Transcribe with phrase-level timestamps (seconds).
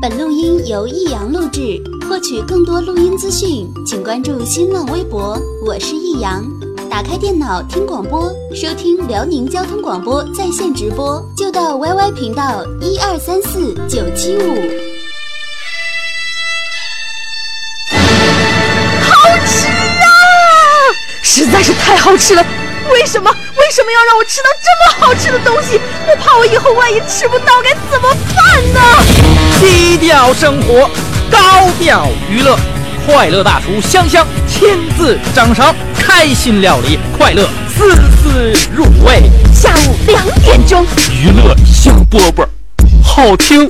[0.00, 1.82] 本录音由易阳录制。
[2.06, 5.40] 获取更多录音资讯，请关注新浪微博。
[5.64, 6.44] 我是易阳。
[6.90, 14.54] 打开电脑听广播，收听辽宁交通广播在线直播，就到 YY 频道一二三四九七五。
[19.00, 19.12] 好
[19.46, 20.08] 吃啊！
[21.22, 22.44] 实在是太好吃了。
[22.92, 23.30] 为什么？
[23.56, 25.80] 为什么要让我吃到这么好吃的东西？
[26.06, 29.25] 我怕我以后万一吃不到，该怎么办呢？
[29.60, 30.88] 低调生活，
[31.30, 32.58] 高调娱乐，
[33.06, 39.22] 快乐大厨香香亲自掌勺，开心料理，快乐丝丝入味。
[39.54, 42.46] 下午两点钟，娱乐香饽饽，
[43.02, 43.66] 好听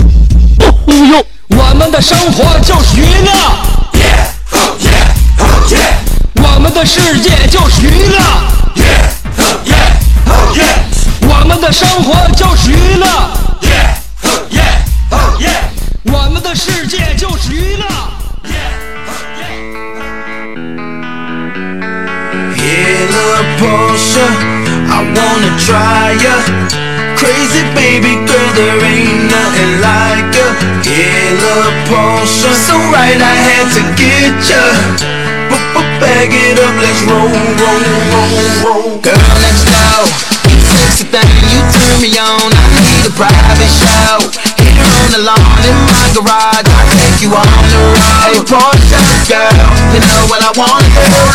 [0.58, 1.24] 不忽悠。
[1.50, 3.30] 我们的生活就是娱乐，
[6.42, 8.18] 我们的世界就是娱乐。
[11.28, 13.06] 我们的生活就是娱乐，
[16.25, 17.85] 我们的世界就是娱乐。
[22.55, 24.25] Hella Porsche,
[24.89, 26.35] I wanna try ya.
[27.17, 30.47] Crazy baby girl, there ain't nothing like ya.
[30.83, 35.21] Hella Porsche, so right I had to get ya.
[36.01, 37.29] Bag it up, let's roll,
[37.61, 38.97] roll, roll, roll.
[39.01, 40.09] Girl, let's go.
[40.49, 42.49] You sexy thing, you turn me on.
[42.49, 44.54] I need a private show.
[44.86, 47.98] On the lawn in my garage, I take you on the road.
[48.22, 49.54] Hey, Porsche girl,
[49.90, 51.26] you know what I want to do.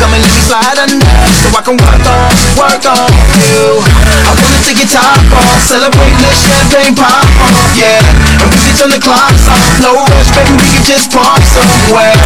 [0.00, 1.04] Come and let me slide under,
[1.36, 3.84] so I can work on, work on you.
[4.24, 8.00] I wanna take your top off, celebrate, let champagne pop off, yeah.
[8.40, 12.16] And we can turn the clocks off, no rush, baby, we can just park somewhere.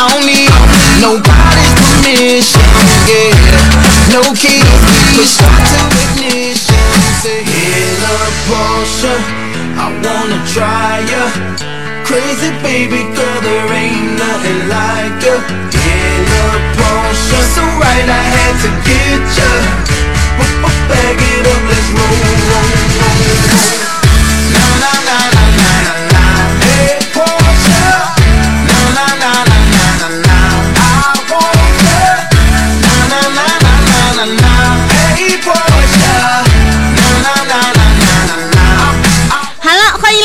[0.00, 0.48] I don't need
[1.04, 2.64] nobody's permission,
[3.04, 3.36] yeah.
[4.08, 4.64] No keys,
[5.20, 6.80] we start to ignition.
[7.20, 8.16] Say, hit a
[8.48, 9.12] Porsche,
[9.76, 11.24] I wanna try ya.
[12.04, 15.36] Crazy baby girl, there ain't nothing like ya.
[15.72, 19.50] Hit a Porsche, so right I had to get ya.
[20.88, 23.18] Bag it up, let's roll, roll, roll,
[23.88, 23.93] roll.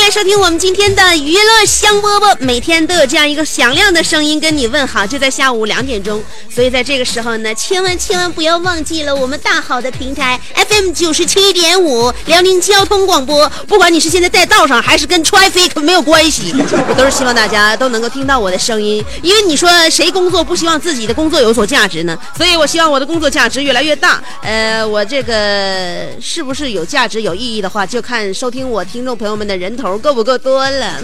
[0.00, 6.24] 来收听我们今天的娱乐香饽饽，每天都有这样一个响亮的声音跟你问好，就在下午两点钟。
[6.48, 13.46] 所以在这个时候呢，千万千万不要忘记了我们大好的平台 FM 九十七点五辽宁交通广播。
[13.68, 16.54] 不管你是现在在道上，还是跟 traffic 没有关系，
[16.88, 19.04] 我 都是希望大家都能够听到我的声音。
[19.22, 22.18] 因为你说谁工作不希望自己的工作有所价值呢？
[22.34, 24.22] 所以我希望我的工作价值越来越大。
[24.42, 30.94] 呃，我这个是不是有价值、有意义的话，就看收听我听众朋友们的人头够不够多了。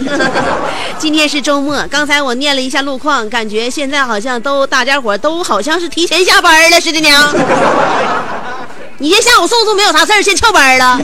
[0.99, 7.33] 今天是周末，刚才我念了一下路况，感觉现在好像都大家伙都好像是提前下班了似的呢。
[8.99, 10.99] 你这下午送送没有啥事儿，先翘班了。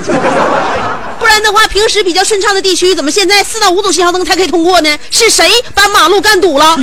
[1.19, 4.97] 不然的话，平时比较顺畅的地区，怎么现在四到五组信号灯才可以通过呢？
[5.11, 6.75] 是谁把马路干堵了？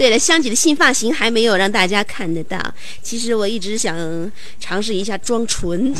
[0.00, 2.58] 对了，香姐的新发型还没有让大家看得到。
[3.02, 5.94] 其实我一直想尝试一下装纯，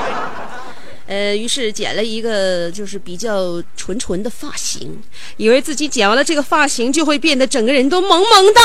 [1.06, 4.98] 呃，于是剪了一个就是比较纯纯的发型，
[5.36, 8.60] 以为自己剪完了这个发型就会变得整个人都萌萌的。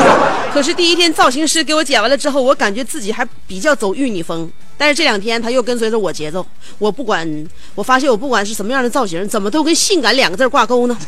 [0.54, 4.50] 可是第一天造型师给我剪完了之后，我感觉自己还比较走玉女风。
[4.78, 6.46] 但是这两天他又跟随着我节奏，
[6.78, 10.98] 我不管，我发现我不管是什么样的造型，怎么都跟性感两个字挂钩呢？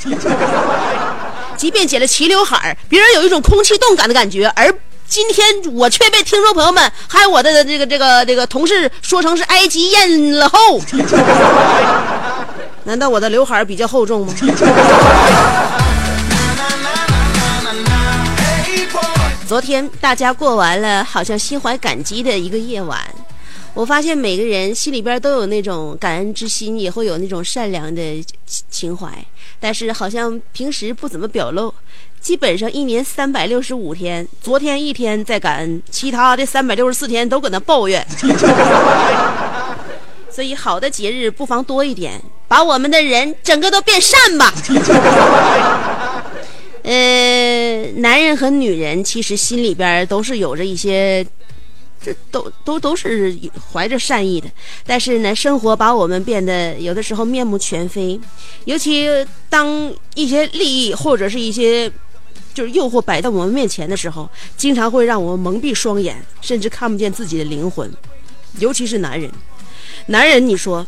[1.59, 4.73] 即便剪了齐刘海儿，别人有一种空气动感的感觉，而
[5.09, 10.81] 今天我却被听众朋友们还有我的这个这个这个同事说成是埃及艳了后。
[12.85, 14.33] 难道我的刘海比较厚重吗？
[19.47, 23.01] 昨天大家过完了好像心怀感激的一个夜晚，
[23.75, 28.25] 我发现每个人心里边都有那种感恩之心，也会有那种善良的
[28.71, 29.09] 情怀，
[29.61, 31.73] 但是好像平时不怎么表露。
[32.21, 38.05] 基本上一年三百六十五天，昨天一天在感恩，其他的三百六十四天都搁那抱怨。
[40.29, 44.53] 所以好的节日不妨多一点，把我们的人整个都变善吧。
[46.83, 51.27] 呃，男人和女人其实心里边都是有着一些
[52.01, 53.37] 这都都都是
[53.73, 54.49] 怀着善意的，
[54.87, 58.19] 但是呢，生活把我们变得有的时候面目全非，
[58.67, 59.09] 尤其
[59.51, 61.91] 当一些利益或者是一些
[62.55, 67.93] 就是诱惑摆在我们面前的时候，经常会让我们蒙蔽双眼，甚至看不见自己的灵魂。
[68.59, 69.31] 尤其是男人，
[70.07, 70.87] 男人你说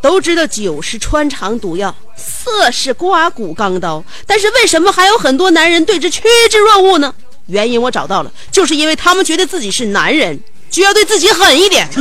[0.00, 7.14] 都知道酒是穿肠毒药，色是刮骨钢刀，但是为什么还有很多男人对之趋之若鹜呢？
[7.50, 10.38] 原因我找到了，就是因为他们觉得自己是男人，
[10.70, 11.88] 就要对自己狠一点。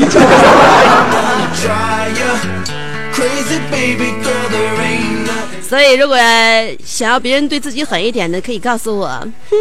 [5.67, 6.17] 所以，如果
[6.85, 9.55] 想要别人对自己狠一点的，可以告诉我，哼，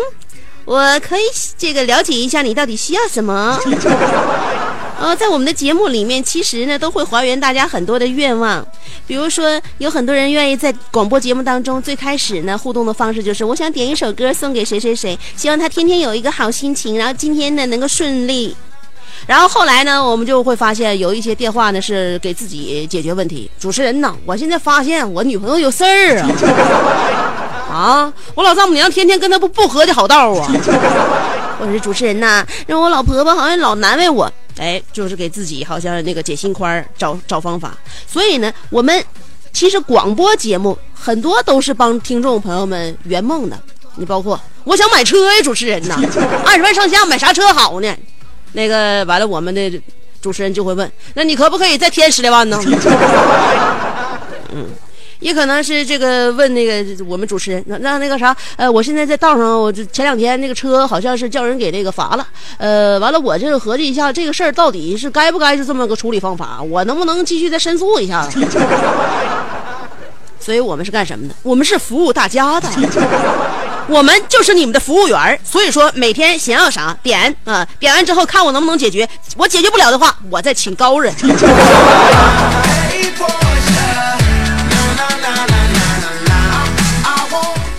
[0.64, 1.22] 我可以
[1.58, 3.60] 这个了解一下你到底需要什么。
[5.00, 8.66] 呃，在我们的节目里面，其实呢都会还原大家很多的愿望，
[9.06, 18.56] 比如说有很多人愿意在广播节目当中，最开始呢互动的方式就是我想点一首歌送给谁谁谁，希望他天天有一个好心情，然后今天呢能够顺利。
[19.26, 23.50] 然后后来呢，我们就会发现有一些电话呢是给自己解决问题。
[23.58, 30.48] 主持人呐，我现在发现我女朋友有事儿啊， 啊，我老丈母娘天天跟她不不合的好道啊。
[31.60, 37.76] 我说主持人呐，让我老婆婆好像老难为我，哎，就是给自己好像那个解心宽儿找找方法。
[38.06, 39.04] 所以呢，我们
[39.52, 43.58] 其实广播节目很多都是帮听众朋友们圆梦的。
[43.96, 46.00] 你包括我想买车呀，主持人呐，
[46.46, 47.92] 二十万上下买啥车好呢？
[48.52, 49.80] 那个完了，我们的
[50.20, 52.58] 主持人就会问：那你可不可以再添十来万呢？
[54.52, 54.66] 嗯，
[55.20, 66.60] 也可能是这个问那个我们主持人，那那那个啥，呃，我现在在道上，我这前两天那个车好像是叫人给那个罚了，呃，完了我这个合计一下，这个事儿到底是该不该是这么个处理方法？
[66.62, 68.40] 我能不能继续再申诉一下子？
[70.40, 71.34] 所以我们是干什么的？
[71.42, 72.68] 我们是服务大家的。
[73.88, 81.14] 我们就是你们的服务员，所以说每天想要啥点啊、点完之后看我能不能解决，我解决不了的话，我再请高人。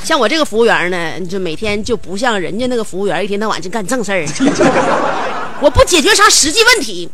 [0.04, 4.26] 像我这个服务员呢，就每天就不像人家那个服务员一天到晚就干正事儿，
[5.62, 7.08] 我不解决啥实际问题，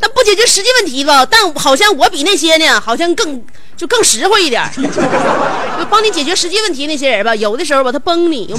[0.00, 3.44] 那不解决实际问题吧，但好像我比那些呢，好像更
[3.76, 8.56] 就更实惠一点， 就帮你解决实际问题那些人吧，有的时候吧他崩你，有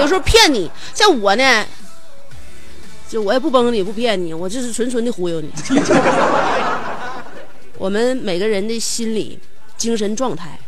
[0.00, 1.64] 有时候骗你，像我呢，
[3.08, 5.50] 就我也不崩你不骗你，我就是纯纯的忽悠你。
[7.78, 9.38] 我们每个人的心理、
[9.76, 10.58] 精神状态，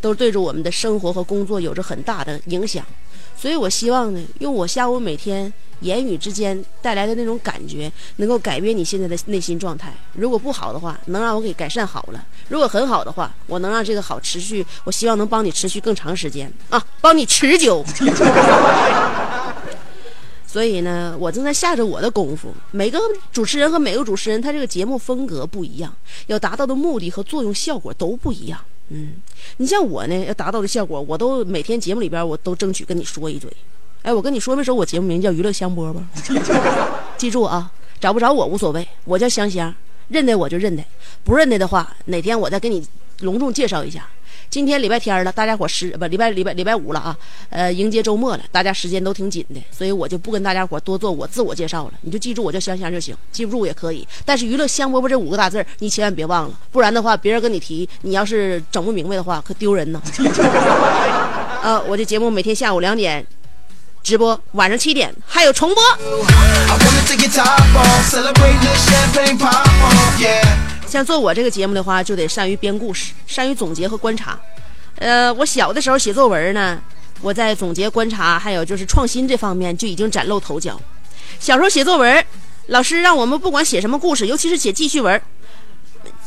[0.00, 2.84] 都对着我们的生活和工作有着很大的影响。
[3.36, 9.92] 所以我希望呢，用我下午每天言语之间带来的那种感觉，能够改变你现在的内心状态。
[10.14, 14.64] 如果不好的话，能让我给改善好了；如果很好的话，我能让这个好持续。
[14.84, 17.84] 我希望能帮你持续更长时间啊，帮你持久。
[20.46, 22.54] 所以呢，我正在下着我的功夫。
[22.70, 22.98] 每个
[23.32, 25.92] 主持人和每个主持人，他这个节目风格不一样，
[26.28, 28.58] 要达到的目的和作用效果都不一样。
[28.88, 29.14] 嗯，
[29.56, 33.50] 你像我呢，要达到的效果，我都每天节目里边我都争取跟你说一嘴。
[34.02, 35.96] 哎，我跟你说没说，我节目名叫《娱乐香饽饽》，
[37.16, 39.74] 记住啊，找不着我无所谓，我叫香香，
[40.08, 40.84] 认得我就认得，
[41.24, 42.86] 不认得的话，哪天我再给你
[43.20, 44.06] 隆重介绍一下。
[44.54, 47.16] 今天礼拜天了，大家伙时不礼拜礼拜礼拜五了啊，
[47.50, 54.06] 呃，迎接周末了，大家时间都挺紧的，所以我就不跟大家伙多做我自我介绍了，你就记住我叫香香就行，记不住也可以。
[54.24, 60.00] 但是娱乐香饽饽这五个大字你千万别忘了，不然的话，别人跟你提，你要是整不明白的话，可丢人呢。
[61.60, 63.26] 呃，我这节目每天下午两点
[64.04, 65.82] 直播，晚上七点还有重播。
[70.94, 74.38] 像做我这个节目的话，就得善于编故事，善于总结和观察。
[74.98, 76.80] 呃，我小的时候写作文呢，
[77.20, 80.80] 我在总结、观察，还有就是创新这方面就已经崭露头角。
[81.40, 82.24] 小时候写作文，
[82.66, 85.20] 老师让我们不管写什么故事，尤其是写记叙文。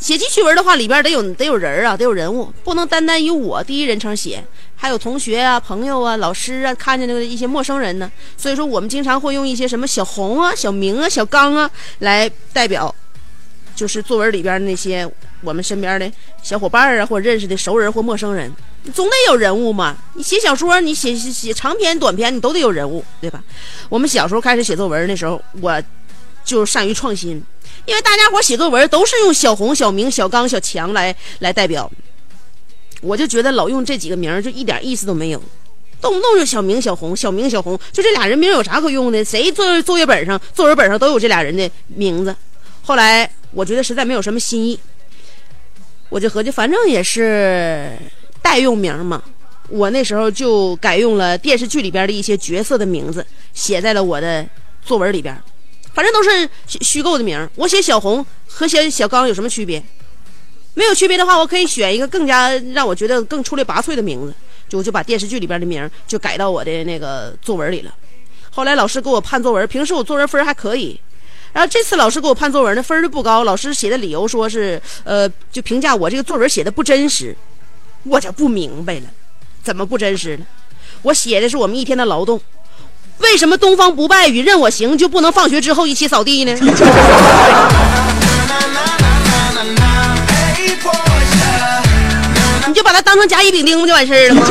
[0.01, 4.43] 写记叙文的话，里边得有得有人啊，得有人物，不能单单以我第一人称写，
[4.75, 8.11] 还有同学啊、朋友啊、老师啊，看见那个一些陌生人呢。
[8.35, 12.93] 所以说，我们经常会用一些什么小红啊、小明啊、小刚啊来代表
[13.77, 15.07] 就是作文里边那些
[15.41, 18.51] 我们身边的小伙伴啊，或者认识的熟人或陌生人，
[18.91, 19.95] 总得有人物嘛。
[20.15, 23.43] 你写小说，你写写写长篇、短篇，你都得有人物，对吧？
[23.87, 25.79] 我们小时候开始写作文那时候，我
[26.43, 27.39] 就善于创新，
[27.85, 31.89] 因为大家伙写作文都是用小红、小明、小刚、小强来来代表，
[33.01, 35.41] 我就觉得老用这几个名就一点意思都没有。
[36.01, 39.23] 动不动就小明、小红、小明、小红，就这俩人名有啥可用的？
[39.23, 42.35] 谁作作业本上、作文本上都有这俩人的名字。
[42.83, 44.79] 后来我觉得实在没有什么新意，
[46.09, 47.91] 我就合计，反正也是
[48.39, 49.19] 代用名嘛。
[49.67, 54.47] 我那时候就改用了电视剧里边的一些角色的名字，写在了我的
[54.83, 55.35] 作文里边。
[55.91, 57.49] 反正都是虚构的名。
[57.55, 59.83] 我写小红和写小刚有什么区别？
[60.75, 64.35] 没有区别的话，我可以选一个更加让我觉得更出类拔萃的名字，
[64.69, 67.91] 就我就把电视剧里边的名就改到我的那个作文里了。
[68.51, 70.99] 后来老师给我判作文，平时我作文分还可以，
[71.57, 73.43] 然后这次老师给我判作文的，分儿就不高。
[73.43, 77.35] 老师写的理由说是，呃，就评价我这个作文写的不真实。
[78.03, 79.05] 我就不明白了，
[79.63, 80.45] 怎么不真实了？
[81.01, 82.39] 我写的是我们一天的劳动，
[83.17, 86.53] 为什么东方不败与任我行就不能放学之后一起扫地呢？
[92.67, 94.45] 你就把它当成甲乙丙丁不就完事儿了吗？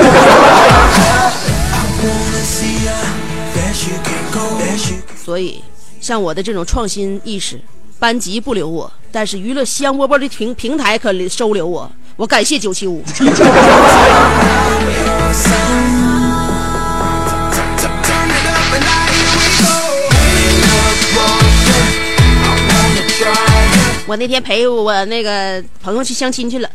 [5.25, 5.63] 所以，
[6.07, 7.61] 像我的这种创新意识，
[7.99, 11.91] 班级不留我，但是娱乐香饽饽的平平台可收留我。
[12.15, 13.03] 我感谢九七五。
[24.07, 26.71] 我那天陪我那个朋友去相亲去了，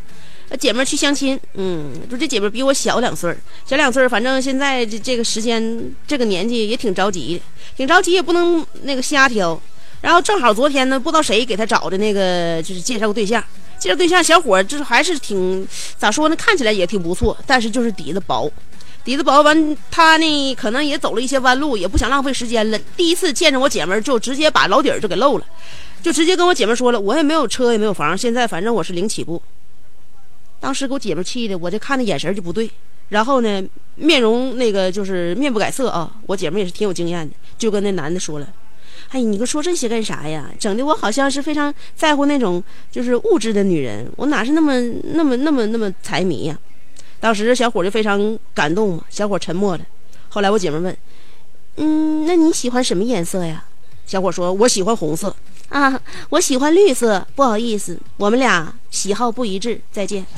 [0.58, 7.41] 姐们儿去相亲，嗯，说这姐们儿比我小两岁儿，小两岁儿，反正现在这这个时间这个年纪也挺着急，
[7.75, 9.60] 挺着急也不能那个瞎挑。
[10.01, 13.43] 然后正好昨天呢，不知道谁给他找的那个就是介绍个对象，
[13.79, 15.67] 介绍对象小伙就是还是挺
[15.98, 18.51] 咋说呢，看起来也挺不错，但是就是底子薄。
[19.03, 22.77] 底子薄完，他呢可能也走了一些弯路，也不想浪费时间了。
[22.96, 25.46] 第一次见着我姐们儿，就直接把老底儿就给露了，
[26.03, 29.41] 就直接跟我姐们说了，我也没有车，也没有房，现在反正我是零起步。
[30.62, 32.70] 当时给我姐们气的，我这看的眼神就不对，
[33.10, 33.62] 然后呢，
[33.96, 36.10] 面容那个就是面不改色啊。
[36.27, 38.48] 我姐们也是挺有经验的，就跟那男的说了
[39.10, 40.50] ：“哎，你跟说这些干啥呀？
[40.60, 44.80] 整的我好像是非常在乎那种就是物质的女人，我哪是那么
[45.15, 46.58] 那么那么那么财迷呀？”
[47.20, 49.86] 当时小伙就非常感动嘛，小伙沉默了。
[50.30, 50.96] 后来我姐们问
[51.77, 53.65] ：“嗯，那你喜欢什么颜色呀？”
[54.06, 55.36] 小伙说：“我喜欢红色。”
[55.71, 55.99] 啊，
[56.29, 60.25] 我喜欢绿色，不好意思，我们俩喜好不一致，再见。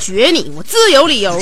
[0.00, 1.38] 绝你，我自有理由。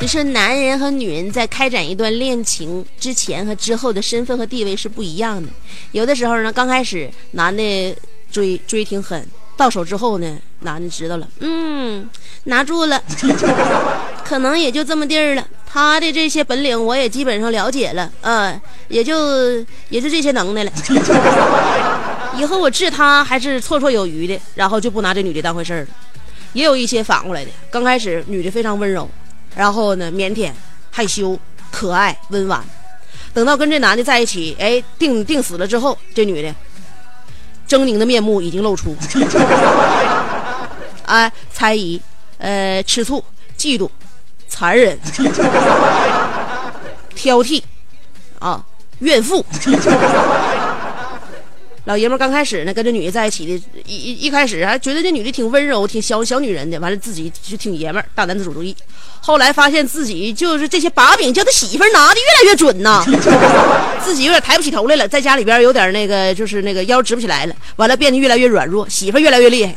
[0.00, 5.48] 你说男人和女人在开展一段恋情之前和之后的身份和地位是不一样的，
[5.90, 7.96] 有的时候呢，刚开始男的。
[8.32, 9.24] 追追挺狠，
[9.56, 12.08] 到手之后呢，男的知道了，嗯，
[12.44, 13.00] 拿住了，
[14.24, 15.46] 可能也就这么地儿了。
[15.66, 19.58] 他的这些本领我也基本上了解了，啊，也就
[19.88, 20.72] 也就这些能耐了。
[22.36, 25.86] 以后我治他还是绰绰有余的，然后就不拿这女的当回事儿了。
[26.54, 29.08] 也有一些反过来的，刚开始女的非常温柔，
[29.54, 30.50] 然后呢腼腆、
[30.90, 31.38] 害羞、
[31.70, 32.62] 可爱、温婉，
[33.32, 36.54] 等到跟这男的在一起，哎，定定死了之后，这女的
[37.72, 38.94] 狰狞的面目已经露出，
[41.06, 41.98] 哎，猜疑、
[42.36, 43.24] 呃，吃醋、
[43.56, 43.88] 嫉妒、
[44.46, 44.98] 残忍、
[47.14, 47.62] 挑剔，
[48.38, 48.62] 啊，
[48.98, 49.42] 怨妇。
[51.84, 58.74] 老爷们刚开始呢，跟这女的在一起的，一一开始还觉得这女的挺温柔、挺小小女人的，完了自己就挺爷们儿，大男子主义。
[59.20, 63.04] 后来发现自己就是这些把柄叫他媳妇儿拿的越来越准呐，
[64.00, 69.74] 自己有点抬不起头来了，在家里边有点那个就是那个腰直不起来了，完了变得越来越软弱，媳妇儿越来越厉害，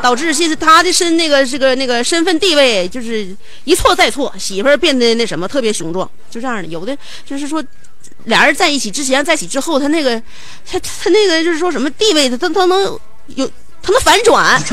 [0.00, 3.28] 导致现在他的身那个这个那个身份地位就是
[3.64, 6.68] 一错再错，媳妇儿变得那什么特别雄壮，就这样的。
[6.68, 7.62] 有的就是说。
[8.24, 10.20] 俩人在一起之前，在一起之后，他那个，
[10.64, 12.98] 他他那个就是说什么地位，他他他能
[13.28, 13.46] 有，
[13.82, 14.60] 他能反转。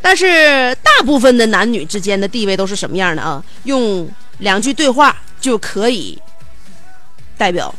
[0.00, 3.42] 但是大部分的男女之间的地位都是什么样的啊？
[3.62, 4.08] 用
[4.38, 6.20] 两句对话就可以
[7.38, 7.74] 代表。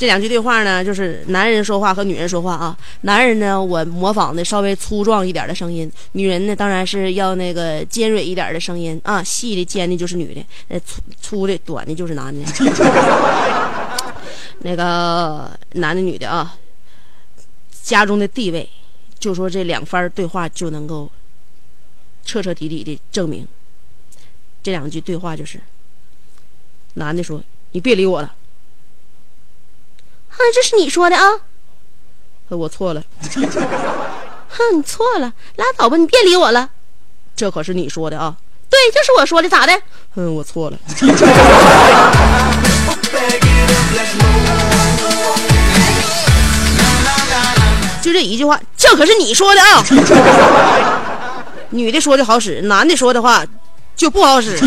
[0.00, 2.74] 这两句对话呢，就是男人说话和女人说话啊。
[3.02, 12.40] 男人呢，我模仿的稍微粗壮一点的声音；女人呢，当然是要那个尖锐一点的声音啊，细的尖的就是女的，呃，粗粗的短的就是男的。
[14.60, 16.56] 那个男的女的啊，
[17.82, 18.66] 家中的地位，
[19.18, 21.10] 就说这两番对话就能够
[22.24, 23.46] 彻彻底底的证明。
[24.62, 25.60] 这两句对话就是：
[26.94, 27.42] 男的说
[27.72, 28.34] ：“你别理我了。”
[30.40, 31.22] 啊，这是你说的啊！
[32.48, 33.02] 我错了。
[34.48, 36.70] 哼，你错了，拉倒吧，你别理我了。
[37.36, 38.34] 这可是你说的啊！
[38.70, 39.82] 对，就是我说的，咋的？
[40.16, 40.78] 嗯，我错了。
[48.02, 49.84] 就这一句话，这可是你说的啊！
[51.68, 53.44] 女的说的好使，男的说的话
[53.94, 54.58] 就不好使。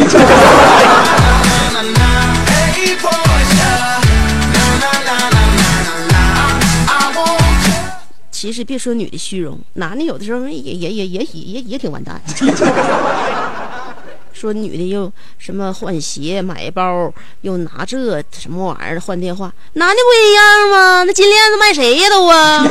[8.44, 12.22] 其实别说女的虚荣，男的有的时候也也也也也也挺完蛋。
[14.34, 17.10] 说女的又什么换鞋、买包，
[17.40, 21.04] 又拿这什么玩意儿换电话，男的不一样吗？
[21.06, 22.68] 那金链子卖谁呀都啊？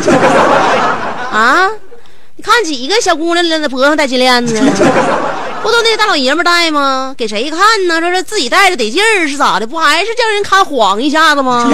[1.33, 1.71] 啊？
[2.37, 4.61] 你看几个小姑娘了，那脖子上戴金链子，
[5.62, 7.14] 不都那大老爷们戴吗？
[7.17, 7.99] 给谁看呢？
[7.99, 9.67] 这是自己戴着得劲儿是咋的？
[9.67, 11.67] 不还是叫人看晃一下子吗？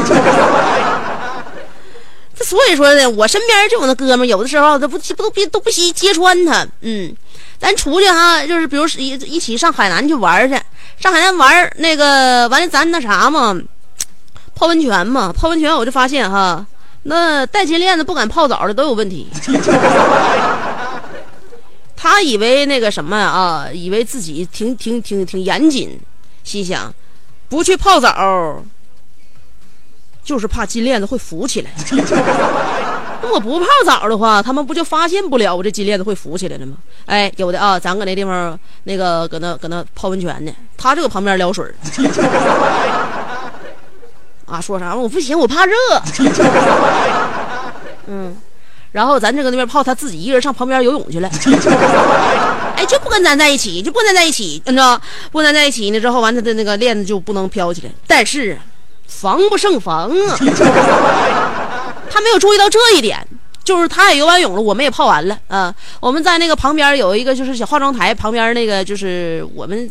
[2.38, 7.14] 这所以说呢，我身边就有那哥们，有的时候他不不都不都不惜揭穿他，嗯。
[7.60, 10.54] 咱出去哈，就是比如一一起上海南去玩去，
[11.00, 13.60] 上海南玩那个完了，咱那啥嘛，
[14.54, 16.64] 泡温泉嘛，泡温泉我就发现哈，
[17.02, 19.26] 那戴金链子不敢泡澡的都有问题。
[21.96, 25.98] 他以为那个什么啊，以为自己挺挺挺挺严谨，
[26.44, 26.94] 心想
[27.48, 28.62] 不去泡澡，
[30.24, 31.70] 就是怕金链子会浮起来。
[33.20, 36.76] 那我不泡澡的话，他们不就发现不了我这金链子会浮起来了吗？
[37.06, 41.64] 哎，有的啊，咱搁那地方那个搁那搁那泡温泉呢，他就搁旁边撩水
[44.46, 44.94] 啊，说啥？
[44.94, 45.74] 我不行，我怕热。
[48.06, 48.36] 嗯，
[48.92, 51.28] 然后咱就搁那边泡，他自己一个人上旁边游泳去了。
[52.76, 54.98] 哎，就不跟咱在一起，就不跟咱在一起，你知道？
[55.32, 57.90] 不跟咱在一起呢，之后完他的那个链子就不能飘起来。
[58.06, 58.56] 但是
[59.08, 60.36] 防不胜防啊。
[62.08, 63.26] 他没有注意到这一点，
[63.64, 65.74] 就是他也游完泳了，我们也泡完了啊。
[66.00, 69.90] 我们在那个旁边有一个就是小化妆台旁边那个就是我们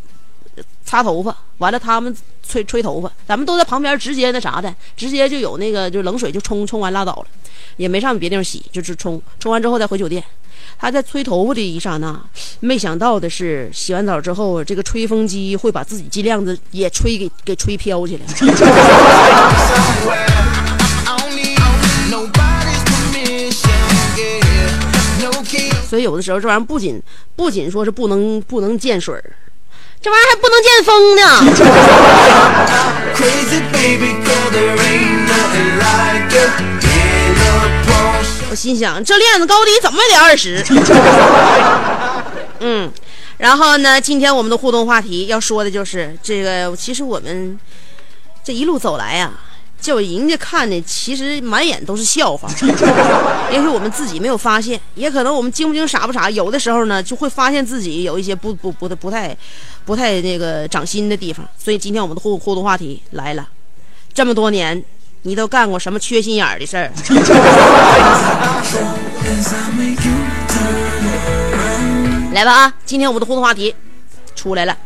[0.86, 2.16] 擦头发，完了他们
[2.48, 7.26] 吹吹头发，咱们都在旁边直接那啥的，直接就有那个就冷水就冲冲完拉倒了，
[7.76, 10.24] 也没上别地方洗，就是冲冲完之后再回酒店。
[10.80, 12.20] 他在吹头发的一刹那，
[12.60, 18.26] 没想到的是洗完澡之后，这个吹风机会把自己金链子也吹给给吹飘起来。
[25.90, 27.02] 所以有的时候这玩意儿不仅
[27.36, 29.24] 不仅说是不能不能见水儿，
[30.02, 31.24] 这玩意儿还不能见风呢。
[38.58, 40.66] 心想，这链子高低怎么也得二十。
[42.60, 42.92] 嗯，
[43.38, 47.58] 然后呢，今天我们的互动话题要说的就是这个，其实我们
[48.44, 49.32] 这一路走来呀。
[49.80, 52.50] 叫人家看的，其实满眼都是笑话。
[53.54, 59.38] 也许我们自己没有发现，也可能我们精不精傻不傻，有的时候呢就会发现自己有一些不不不不太
[59.86, 61.48] 不太那个长心的地方。
[61.64, 63.48] 所以今天我们的互互动话题来了，
[64.16, 64.84] 这么多年
[65.24, 66.92] 你都干过什么缺心眼儿的事儿？
[72.34, 72.74] 来吧啊！
[72.86, 73.74] 今天我们的互动话题
[74.36, 74.78] 出来了，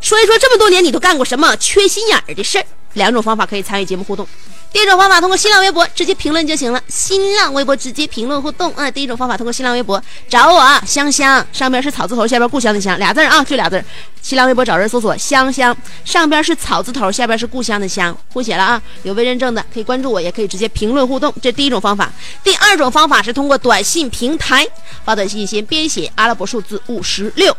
[0.00, 2.64] 说一说这么多年你都干过什么缺心眼儿的事儿。
[2.94, 4.26] 两种方法可以参与节目互动，
[4.72, 6.82] 第一种方法通过新浪微博直接评论就行了。
[6.88, 8.90] 新浪微博直接评论互动啊！
[8.90, 13.84] 第一种方法通过新浪微博找我香香，上边是草字头，下边故乡的乡，俩字啊，就俩字。
[14.22, 18.80] 新浪微博找人搜索香香，上边是草字头，下边是故乡的乡，互写了啊。
[19.02, 22.10] 有未认证的可以关注我，也可以直接评论互动，这第一种方法。
[22.42, 24.66] 第二种方法是通过短信平台
[25.04, 27.54] 发短信，先编写阿拉伯数字五十六。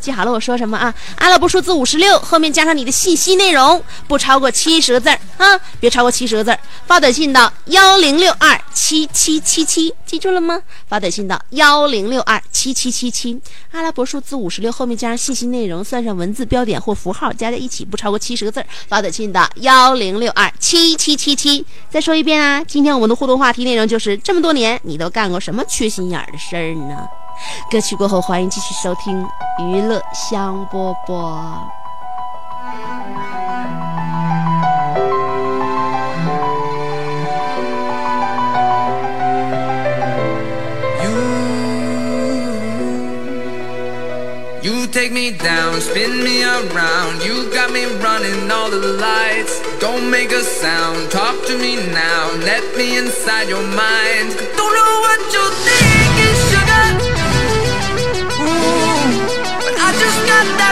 [0.00, 0.94] 记好了，我说什么啊？
[1.16, 6.58] 阿拉伯数字五十六后面加上你的信息内容，不超过七十个字儿啊，别超过七十个字儿。
[6.86, 10.62] 发短信到幺零六二七七七七，记住了吗？
[10.88, 13.38] 发短信到幺零六二七七七七，
[13.72, 18.66] 阿拉伯数字五十六后面加上信息内容，算上文字标点或符号，加在一起不超过七十个字儿。
[18.88, 21.64] 发短信到幺零六二七七七七。
[21.90, 27.06] 再说一遍啊，今天我们的互动话题内容就是这么多年你都干过什么缺心眼儿的事儿呢？
[27.70, 29.26] 歌曲过后，欢迎继续收听
[29.58, 31.68] 娱乐香饽饽。
[44.60, 47.22] You take me down, spin me around.
[47.24, 49.60] You got me running all the lights.
[49.80, 52.32] Don't make a sound, talk to me now.
[52.44, 54.36] Let me inside your mind.
[54.56, 55.77] Don't know what you think.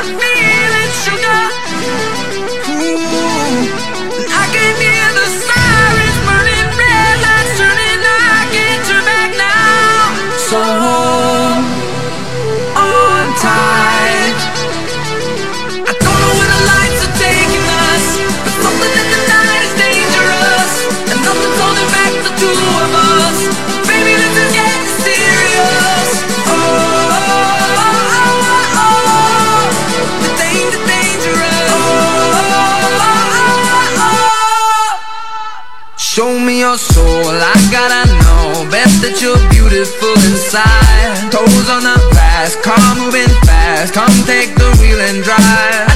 [0.02, 0.35] love me.
[39.26, 40.14] You're beautiful.
[40.30, 41.32] inside.
[41.32, 43.92] Toes on the glass, car moving fast.
[43.92, 45.95] Come take the wheel and drive.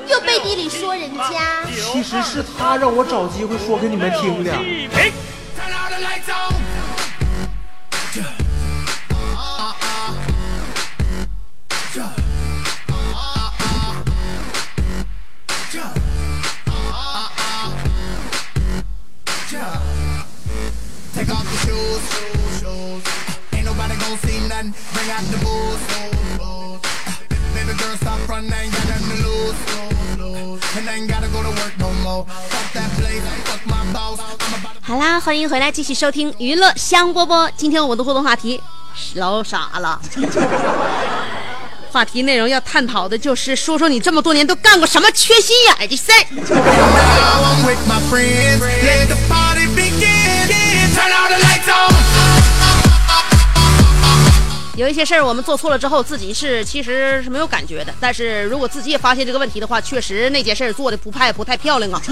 [0.11, 1.63] 又背地里说人家。
[1.91, 4.51] 其实是他让我找机会说给你们听的。
[24.93, 26.81] Bring out the booze, booze, booze.
[27.55, 28.69] Baby girl, stop running,
[34.81, 37.49] 好啦，欢迎回来，继续收听娱乐香饽饽。
[37.55, 38.61] 今天我们的互动话题
[39.15, 40.01] 老傻了，
[41.91, 46.15] 话题内容要探讨的就是说说你这么多年都干过什么缺心眼儿的事儿。
[54.81, 57.93] 有一些事儿我们做错了之后，自己是其实是没有感觉的。
[57.99, 62.01] 但是如果自己也发现这个问题的话，确实那件事儿做的不太不太漂亮啊。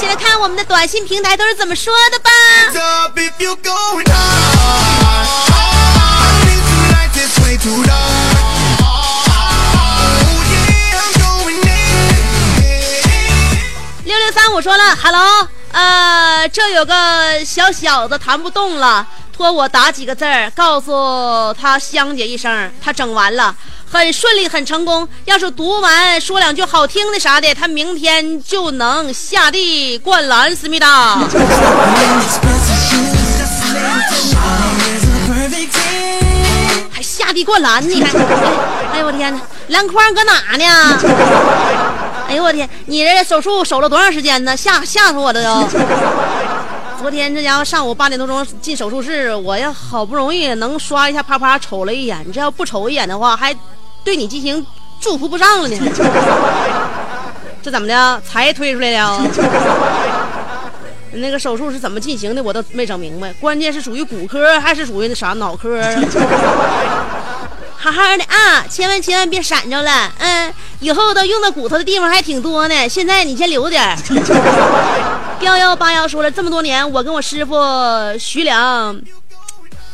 [0.00, 2.30] 先来看我们的短信平台都是怎么说的吧。
[2.72, 3.10] Oh.
[14.04, 19.04] 六六三五说了，Hello，呃，这有个小小子弹不动了，
[19.36, 23.52] 托我打几个字儿，告诉他香姐一声，他整完了，
[23.90, 25.08] 很顺利，很成功。
[25.24, 31.18] 要是读完说两句好听的啥的，他明天就能下地灌篮，思密达。
[36.92, 38.04] 还下地灌篮呢？
[38.04, 38.18] 还，
[38.92, 41.93] 哎呦我天哪，篮筐搁哪呢？
[42.34, 44.56] 哎呦我天，你这手术守了多长时间呢？
[44.56, 45.68] 吓吓死我了都！
[46.98, 53.54] 昨天这家伙上午八点多钟进手术室，我要好不容易能刷一下啪啪瞅了一眼，你这要不瞅一眼的话，还
[54.02, 54.66] 对你进行
[54.98, 55.78] 祝福不上了呢。
[57.62, 58.20] 这怎么的？
[58.28, 59.24] 才推出来的啊？
[61.14, 62.42] 那个手术是怎么进行的？
[62.42, 63.32] 我都没整明白。
[63.34, 65.80] 关键是属于骨科还是属于那啥脑科？
[67.76, 70.10] 好好的啊，千万千万别闪着了。
[70.18, 70.50] 嗯，
[70.84, 72.86] 以后都用到骨头的地方还挺多呢。
[72.86, 73.96] 现在你先留点。
[75.40, 77.56] 幺幺八幺说了，这么多年我跟我师傅
[78.18, 78.94] 徐良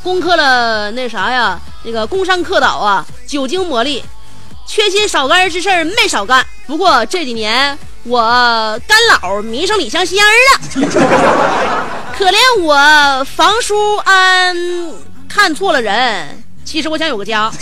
[0.02, 4.02] 攻克了那啥呀，那个工商克岛啊，久经磨砺，
[4.66, 6.44] 缺心少肝之事没少干。
[6.66, 8.20] 不过这几年我
[8.88, 10.58] 干老迷上李香仙儿了，
[12.18, 14.56] 可怜我房叔安
[15.28, 16.42] 看错了人。
[16.64, 17.48] 其实我想有个家。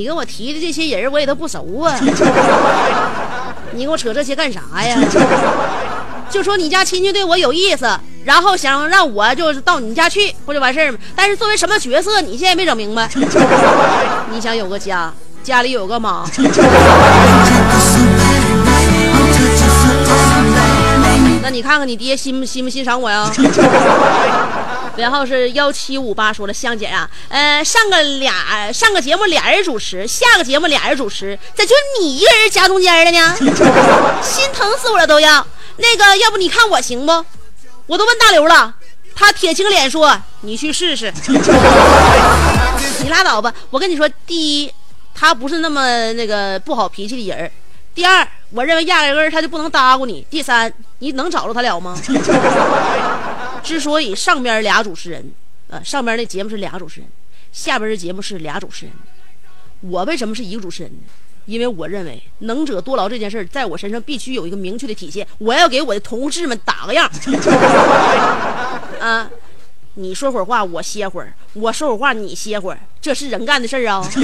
[0.00, 1.94] 你跟我提的这些人我也都不熟啊，
[3.72, 4.98] 你跟我扯这些干啥呀？
[6.30, 7.86] 就说你家亲戚对我有意思，
[8.24, 10.96] 然后想让我就是到你家去，不就完事儿吗？
[11.14, 13.10] 但是作为什么角色，你现在没整明白。
[14.32, 16.24] 你想有个家，家里有个妈。
[21.42, 23.30] 那你看看你爹欣不欣不欣赏我呀？
[25.00, 33.34] 然后是幺七五八说了，香姐啊，呃，上个俩上个节目俩人主持，下个节目俩人主持，咋就你一个人夹中间了呢？
[34.22, 35.46] 心疼死我了都要。
[35.78, 37.24] 那个，要不你看我行不？
[37.86, 38.74] 我都问大刘了，
[39.14, 41.12] 他铁青脸说你去试试。
[43.02, 44.72] 你拉倒吧，我跟你说，第一，
[45.14, 47.50] 他不是那么那个不好脾气的人
[47.94, 50.24] 第二，我认为压根他就不能搭过你。
[50.30, 51.96] 第三，你能找着他了吗？
[53.62, 55.32] 之所以上边俩主持人，
[55.68, 57.08] 呃，上边那节目是俩主持人，
[57.52, 58.94] 下边这节目是俩主持人，
[59.80, 60.98] 我为什么是一个主持人呢？
[61.46, 65.26] 因为我认为能者多劳这件事在我身上必须有一个明确的体现。
[65.38, 67.10] 我要给我的同事们打个样。
[69.00, 69.28] 啊，
[69.94, 74.06] 你说会儿话，我歇会儿；我说会儿话，你歇会儿，这是人干的事儿啊。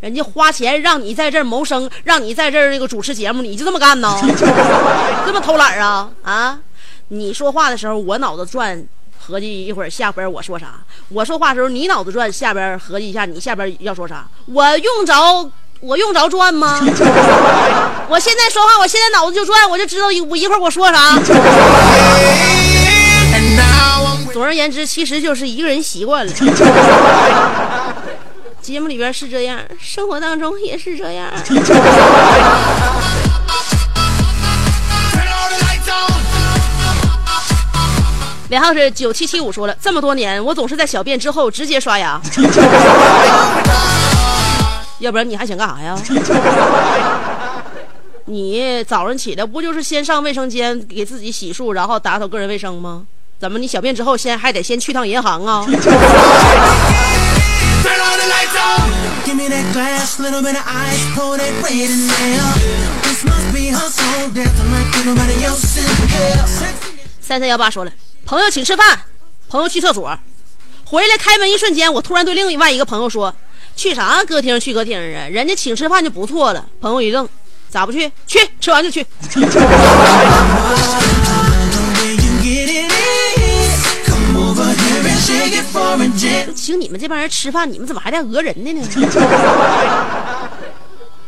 [0.00, 4.16] 人家花钱让你在这儿谋生，让你在这儿那个主持节目，你就这么干呢？
[5.26, 6.10] 这么偷懒啊？
[6.22, 6.60] 啊？
[7.08, 8.84] 你说话的时候，我脑子转，
[9.18, 10.66] 合计一会儿下边我说啥；
[11.08, 14.26] 我说话的时候，你脑子转，下边合计一下你下边要说啥。
[14.46, 15.14] 我用着
[15.80, 16.80] 我用着转吗？
[18.08, 21.18] 我现在说话，我现在脑子就转，我就知道一我一会儿我说啥。
[24.32, 26.32] 总而言之，其实就是一个人习惯了。
[28.60, 31.30] 节目里边是这样，生活当中也是这样。
[38.48, 42.20] 尾号是九七七五，说了这么多年，我总是在小便之后直接刷牙，
[45.00, 45.98] 要不然你还想干啥呀？
[48.26, 53.02] 你早上起来不就是先上卫生间给自己洗漱，然后打扫个人卫生吗？
[53.40, 55.66] 怎么你小便之后先还得先去趟银行啊？
[67.20, 67.90] 三三幺八说了。
[68.26, 68.98] 朋友请吃饭，
[69.48, 70.18] 朋友去厕所，
[70.84, 73.32] 回来开门一瞬间，我突然对另外一个朋友说
[73.76, 74.58] ：“去啥歌厅？
[74.58, 75.28] 去歌厅啊！
[75.28, 77.28] 人家请吃饭就不错了。”朋友一愣
[77.70, 78.10] ：“咋不去？
[78.26, 79.06] 去，吃完就去。
[86.56, 88.82] ”请你们这帮人吃饭，你们怎么还带讹人的呢？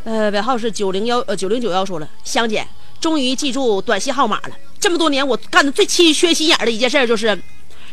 [0.03, 2.67] 呃，尾号是九零幺呃九零九幺说了，香姐
[2.99, 4.49] 终于记住短信号码了。
[4.79, 7.37] 这么多年，我干的最缺缺心眼的一件事就是，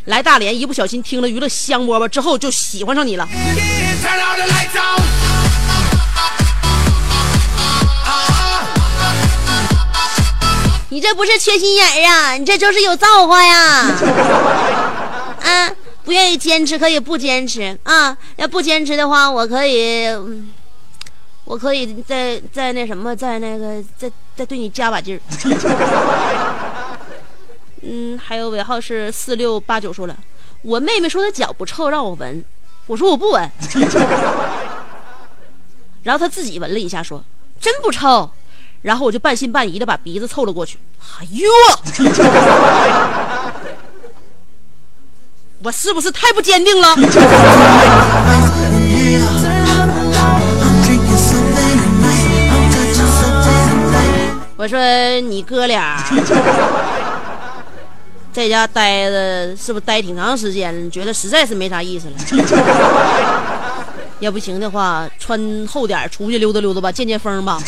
[0.04, 3.28] 来大连一不小心听了娱乐香饽饽之后就喜欢上你了。
[10.88, 13.82] 你这不是缺心眼儿啊，你这就是有造化呀！
[15.42, 15.70] 啊，
[16.04, 20.06] 不愿意坚持可以不坚持啊，要不坚持的话，我可以，
[21.46, 25.20] 我可以再再那什么，再那个再再对你加把劲儿。
[27.88, 30.16] 嗯，还有尾号是四六八九，说了，
[30.62, 32.44] 我妹妹说她脚不臭，让我闻，
[32.86, 33.48] 我说我不闻，
[36.02, 37.22] 然后她自己闻了一下，说
[37.60, 38.28] 真不臭，
[38.82, 40.80] 然后我就半信半疑的把鼻子凑了过去，
[41.20, 41.48] 哎呦，
[45.62, 46.96] 我是不是太不坚定了？
[54.56, 54.78] 我说
[55.20, 56.02] 你哥俩。
[58.32, 60.90] 在家待着是不是待挺长时间？
[60.90, 62.14] 觉得实在是没啥意思了。
[64.20, 67.58] 要不行的话，穿厚点出去溜达溜达吧，见见风吧。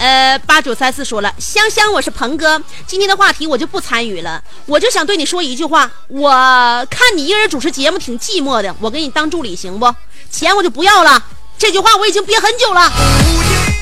[0.00, 6.28] 呃，八八九三四说了，香香，我是鹏哥，今天的话题我就不参与了，我就想对你说一句话，我
[6.90, 9.86] 看你一个人主持节目挺寂寞的，我给你当助理行不？
[10.30, 11.22] 钱我就不要了，
[11.56, 12.90] 这句话我已经憋很久了。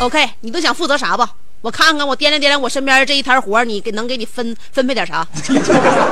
[0.01, 1.31] OK，你都想负责啥吧？
[1.63, 5.27] 我看看，我掂量掂量我身边这一摊活，你给能给你分分配点啥？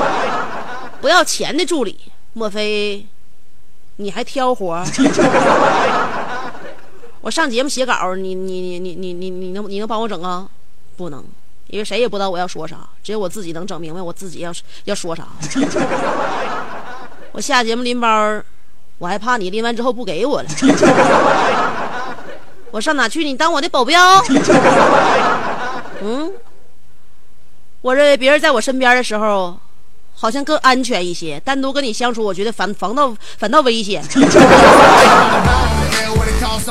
[1.01, 1.99] 不要钱的助理，
[2.33, 3.07] 莫非
[3.97, 4.85] 你还挑活？
[7.21, 10.47] 我上节目写稿，你你你你你你你能你能帮我整啊？
[10.97, 11.25] 不能，
[11.69, 14.53] 因为谁也不知道我要说啥，只有我自己能整明白我自己要
[14.85, 15.29] 要说啥。
[17.33, 18.43] 我下节目拎包，
[19.05, 20.49] 我还怕你拎完之后不给我了。
[22.73, 23.23] 我上哪去？
[23.23, 24.01] 你当我的保镖？
[26.01, 26.33] 嗯，
[27.83, 29.59] 我认为别人在我身边的时候，
[30.15, 31.39] 好像更安全一些。
[31.41, 34.03] 单独跟你相处，我觉得反反倒反倒危险。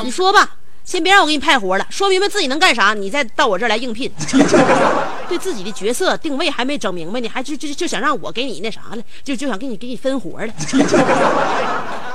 [0.02, 4.10] 你说吧，先别让我给你派活了，说明白自己能干啥，你再到我这儿来应聘。
[5.28, 10.52] 对自己的角色定位还没整明白呢，还就就就想让我给你那啥了，就就想给你给你分活了。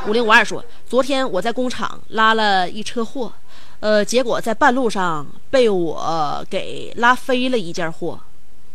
[0.08, 3.32] 五零五二说，昨天我在工厂拉了一车货。
[3.80, 8.20] 呃，结果在半路上被我给拉飞了一件货，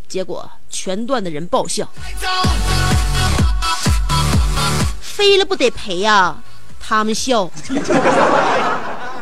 [0.08, 1.86] 结果全段的人爆笑。
[5.00, 6.42] 飞了不得赔呀？
[6.80, 7.50] 他们笑，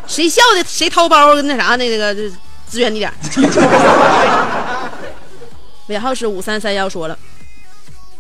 [0.07, 2.15] 谁笑的谁掏包那啥那个
[2.69, 3.13] 支援你点。
[5.89, 7.19] 尾号是五三三幺说了，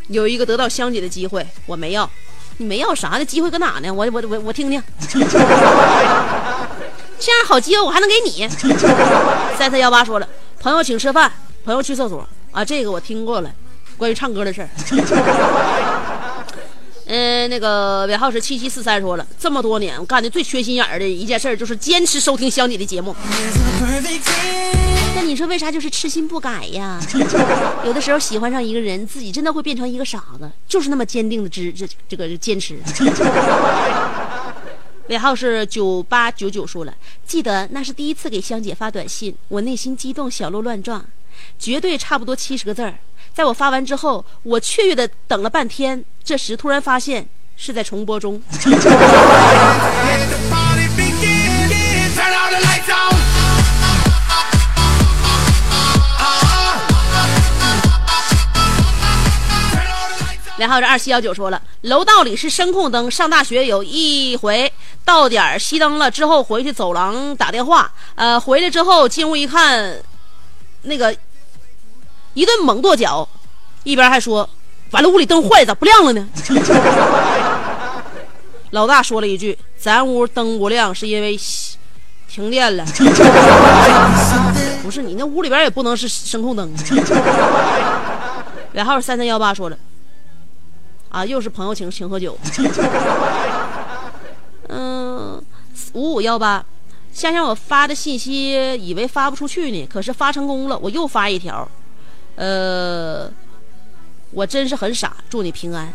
[0.08, 2.08] 有一个得到香姐的机会，我没要，
[2.58, 3.24] 你没要啥的？
[3.24, 3.90] 机会搁哪呢？
[3.92, 4.82] 我我我我听听。
[7.18, 8.48] 这样好机会我还能给你。
[9.56, 10.28] 三三幺八说了，
[10.60, 11.30] 朋友请吃饭，
[11.64, 13.50] 朋友去厕所啊，这个我听过了，
[13.96, 14.68] 关于唱歌的事儿。
[17.14, 23.14] 嗯，那个尾号是七七四三说了，这么多年我干的最缺心眼儿的一件事就是坚持收听香姐的节目。
[25.14, 26.98] 那你说为啥就是痴心不改呀？
[27.84, 32.78] 有的时候喜欢上一个人，自己真的会变成一个傻子，就是那么坚定的支这这个坚持。
[35.08, 36.94] 尾号是九八九九，说了，
[37.26, 41.04] 记得那是第一次给香姐发短信，我内心激动，小鹿乱撞，
[41.58, 42.94] 绝对差不多七十个字儿。
[43.34, 48.42] 在我发完之后，我雀跃的等了半天，这时突然发现是在重播中。
[60.58, 63.10] 然后这二七幺九说了，楼道里是声控灯。
[63.10, 64.72] 上大学有一回
[65.04, 69.96] 到点熄灯了之后回去走廊打电话，呃，回来之后进屋一看，
[70.82, 71.16] 那个
[72.34, 73.28] 一顿猛跺脚，
[73.84, 74.48] 一边还说
[74.92, 76.28] ：“完了，屋里灯坏咋不亮了呢？”
[78.70, 81.38] 老大说了一句：“咱屋灯不亮是因为
[82.28, 82.84] 停电了。”
[84.82, 86.72] 不是你那屋里边也不能是声控灯。
[88.72, 89.76] 然后三三幺八说了。
[91.10, 92.38] 啊，又是朋友请请喝酒。
[94.68, 95.42] 嗯，
[95.92, 96.64] 五五幺八，
[97.12, 101.68] 香香，我发的信息以为发不出去呢，可是发成功了，我又发一条。
[102.36, 103.30] 呃，
[104.30, 105.92] 我真是很傻，祝你平安。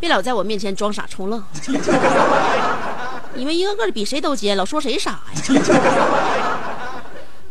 [0.00, 1.42] 别老在我面前装傻充愣，
[3.34, 5.20] 你们一个个的比谁都尖，老说谁傻呀？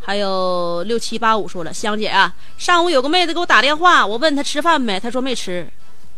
[0.05, 5.67] 还有六七八五说了，香姐啊，上午有个妹子给我打电话，我问她吃饭没，她说没吃，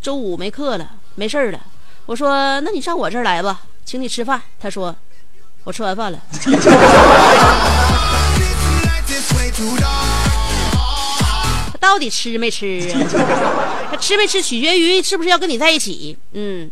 [0.02, 1.60] 周五没课了，没事了。
[2.06, 4.42] 我说那你上我这儿来吧，请你吃饭。
[4.60, 4.94] 她说
[5.64, 6.20] 我吃完饭了。
[11.72, 13.00] 他到底吃没吃啊？
[13.92, 16.18] 他吃没吃取决于是不是要跟你在一起。
[16.34, 16.70] 嗯，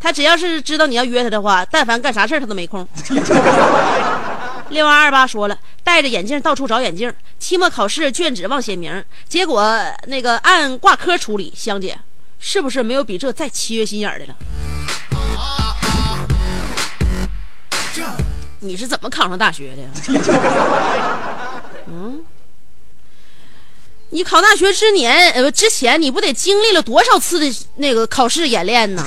[0.00, 2.86] 他只要是知道你要约他的话，但凡干啥事他都没空。
[4.70, 9.70] 六二二八说了，戴着眼镜到处找眼镜，期末考试卷纸忘写名，结果
[10.06, 11.52] 那个按挂科处理。
[11.54, 11.98] 香姐，
[12.38, 14.34] 是不是没有比这再缺心眼的了？
[18.60, 19.82] 你是怎么考上大学的？
[21.94, 22.20] 嗯，
[24.10, 29.04] 你考大学之年呃之前，你不得经历了多少次的那个考试演练呢？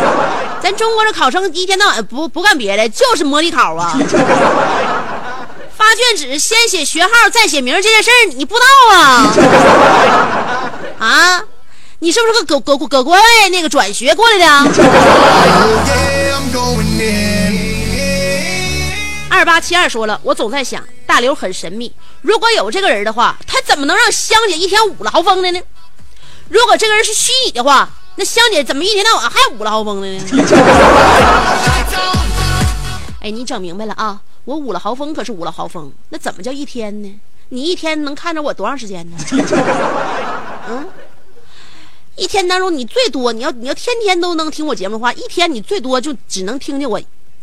[0.62, 3.98] 咱中国这考生一天到晚不不干别的，就是模拟考啊。
[5.76, 8.66] 发卷纸先写学号再写名这件事儿你不知道
[8.96, 9.34] 啊？
[10.98, 11.42] 啊，
[12.00, 13.20] 你是不是个搁搁搁国外
[13.50, 14.46] 那个转学过来的？
[19.36, 25.60] 二八七二说了，我总在想，大刘很神秘，如果有这个人的话，他怎么能让香姐一天五了豪风的呢？
[26.48, 30.24] 如果这个人是虚拟的话，那香姐怎么一天到晚还五了豪风的呢？
[33.20, 34.18] 哎，你整明白了啊？
[34.46, 37.20] 我五了豪风可是五了豪风，那怎么叫一天呢？
[37.50, 39.18] 你一天能看着我多长时间呢？
[40.70, 40.88] 嗯，
[42.16, 46.98] 一天当中你最多你要你要天天都能听我节目的话，一天你最多就只能听见我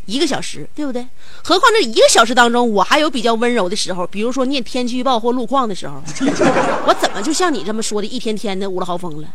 [0.06, 1.06] 一个小时，对不对？
[1.44, 6.02] 何况这一个小时当中，我还有比较温柔的时候，比如说念天气预报或路况的时候，
[6.86, 9.28] 我怎么就像你这么说的，一天天的五了豪风了？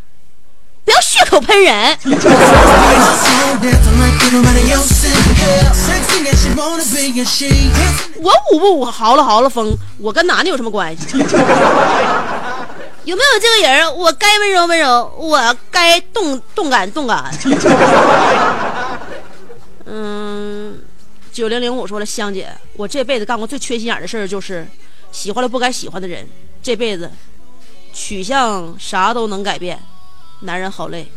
[0.85, 1.99] 不要血口喷人！
[8.21, 11.19] 我舞不舞嚎了嚎了风，我跟男的有什么关系？
[13.05, 13.97] 有没有这个人？
[13.97, 17.31] 我该温柔温柔，我该动动感动感。
[19.91, 20.79] 嗯，
[21.33, 24.67] 九零零五说了，香姐，我这辈子干过最缺心眼的事儿就是
[25.11, 26.29] 喜欢了不该喜欢的人，
[26.63, 27.11] 这辈子
[27.95, 29.81] 取向啥都能改变，
[30.41, 31.11] 男人好累。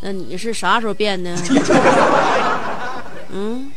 [0.00, 1.32] 那你是啥时候变的？
[3.30, 3.70] 嗯，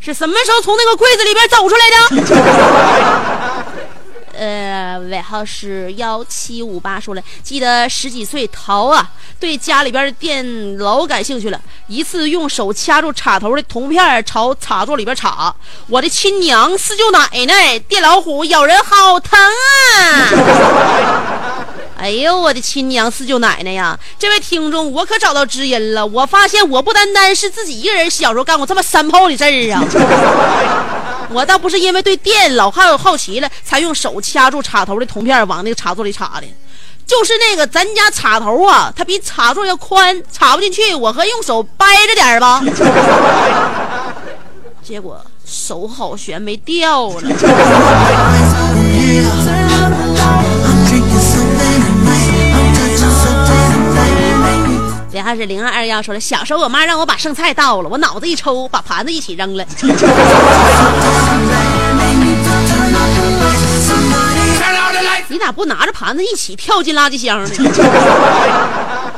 [0.00, 3.55] 是什么时候从那个柜子里边走出来的？
[5.26, 9.10] 号是幺七五八，说了，记得十几岁淘啊，
[9.40, 15.54] 对家里边的电老感兴趣了，一次用手掐住插头的铜片朝插座里边插，
[15.88, 19.38] 我的亲娘四舅奶奶，电老虎咬人好疼
[19.98, 21.65] 啊！
[21.98, 23.98] 哎呦，我的亲娘四舅奶奶呀！
[24.18, 26.06] 这位听众，我可找到知音了。
[26.06, 29.82] 我发现我不单单是自己一个人小时候干过这么三炮的事儿啊！
[31.32, 36.46] 我倒不是因为对电老好好奇了，才用手掐住插头的铜片往那个插座里插的，
[37.06, 42.62] 就是那个咱家插头啊，它比插座要宽，插不进去，我和用手掰着点儿吧。
[44.84, 47.22] 结果手好悬，没掉了。
[55.16, 59.64] 然后是零二二幺说了，小时候我妈让我把剩菜倒了，我脑子一抽，把盘子一起扔了。
[65.28, 67.50] 你咋不拿着盘子一起跳进垃圾箱呢？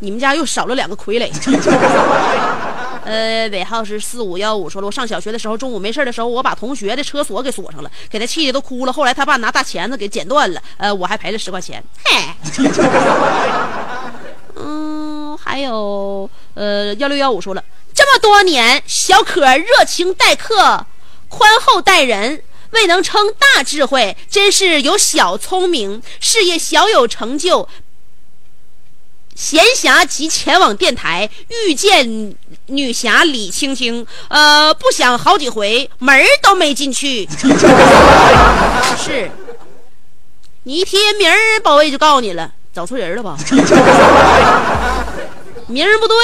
[0.00, 1.30] 你们家又少了两个傀儡。
[3.04, 8.92] 呃，尾号是四五幺五，说了，我上小学的时候，中午没事的时候，我把同学的车锁给锁上了，给他气的都哭了。
[8.92, 11.82] 后来他爸拿大钳子给剪断了，呃，我还赔了十块钱。
[12.04, 12.12] 嘿。
[15.44, 20.86] 还有，呃，幺六幺五说了，这么多年，小可热情待客，
[21.28, 27.68] 宽厚待人，未能称大智慧，真是有小聪明，事业小有成就。
[29.34, 32.34] 闲暇即前往电台，遇见
[32.66, 37.26] 女侠李青青，呃，不想好几回，门儿都没进去。
[38.96, 39.30] 是，
[40.64, 42.52] 你一提名儿，保卫就告诉你了。
[42.74, 43.36] 找错人了吧？
[45.72, 46.16] 名儿不对。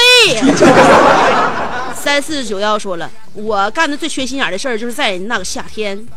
[1.95, 6.07] 三四九幺说了，我干的最缺心眼的事儿，就是在那个夏天，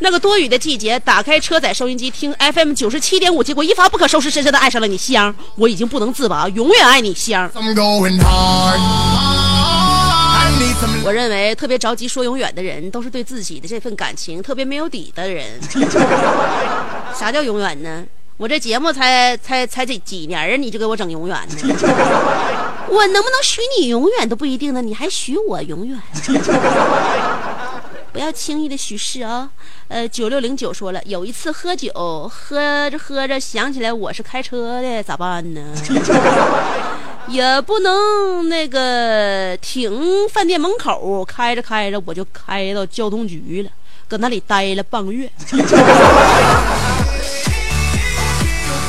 [0.00, 7.48] 那个多雨的季节，打开车载收音机听 FM 九十七点五，结果一发不可收拾，深深的爱上了你香，我已经不能自拔，永远爱你香。
[11.04, 15.46] 我认为特别着急说永远的人，都是对自己的这份感情特别没有底的人。
[17.14, 18.04] 啥叫永远呢？
[18.36, 21.56] 我这节目才才才这几年啊，你就给我整永远呢？
[22.90, 26.00] 我能不能许你永远都不一定呢，你还许我永远？
[28.10, 29.48] 不要轻易的许誓啊！
[29.88, 31.92] 呃，九六零九说了，有一次喝酒，
[32.32, 35.60] 喝着喝着想起来我是开车的，咋办呢？
[37.28, 43.70] 也不能那个停饭店门口，开着开着我就开到交通局了，
[44.08, 45.30] 搁那里待了半个月。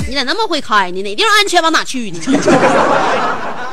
[0.08, 1.04] 你咋那么会开呢？
[1.04, 2.20] 哪地方安全往哪去呢？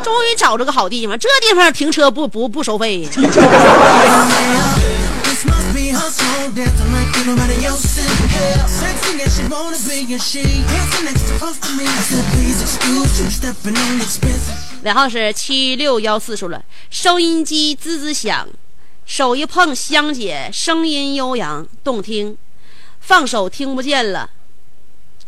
[0.07, 3.09] 终于找着个好地方，这地方停车不不不收费。
[14.85, 18.47] 尾号是七六幺四，说了，收音机滋滋响，
[19.07, 22.39] 手一碰，香姐声音悠扬动听，
[23.01, 24.31] 放手听不见了。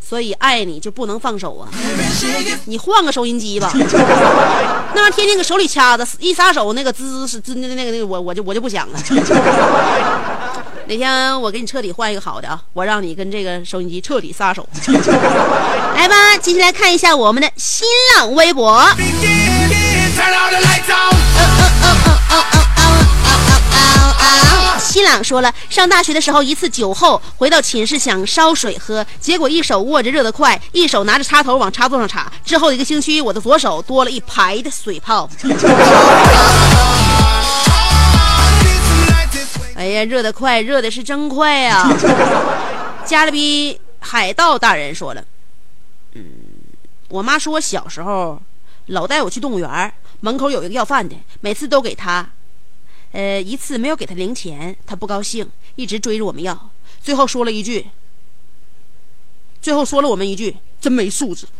[0.09, 1.69] 所以爱你就不能放手啊！
[2.65, 3.71] 你换个收音机吧，
[4.95, 8.99] 那玩意天天搁手里掐着，一撒手那个滋是滋那那个那个我我就我就不想了。
[10.87, 12.59] 哪天我给你彻底换一个好的啊！
[12.73, 14.67] 我让你跟这个收音机彻底撒手。
[15.95, 17.87] 来吧，接下来看一下我们的新
[18.17, 18.83] 浪微博。
[24.79, 32.31] 新朗说了，上大学的时候一次酒后回到寝室想烧水喝，结果一手握着热得快，一手拿着插头往插座上插。
[32.43, 35.29] 之后一个星期，我的左手多了一排的水泡。
[39.75, 41.87] 哎呀，热得快，热的是真快呀！
[43.05, 45.23] 加勒比海盗大人说了，
[46.15, 46.23] 嗯，
[47.09, 48.41] 我妈说我小时候
[48.87, 52.27] 老带我去动物园，门口有一个要饭的，每次都给他，
[53.11, 56.69] 呃，一次没有给他零钱，他不高兴，一直追着我们要，
[57.01, 57.87] 最后说了一句，
[59.61, 61.47] 最后说了我们一句，真没素质。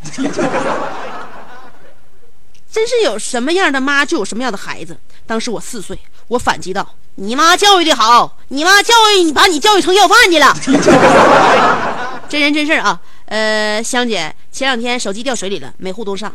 [2.71, 4.95] 真是有什么样的妈就有什么样的孩子。
[5.25, 5.97] 当时我四岁，
[6.27, 10.55] 我反击道：“你妈教育的好，你妈教育你把你教育成要饭去了。
[12.29, 13.01] ”真人真事啊。
[13.25, 16.31] 呃，香姐前两天手机掉水里了，没互动上。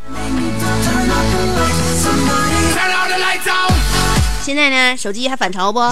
[4.44, 5.80] 现在呢，手机还反潮不？